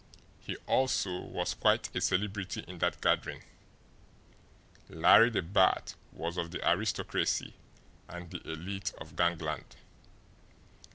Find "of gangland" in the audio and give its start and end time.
8.97-9.75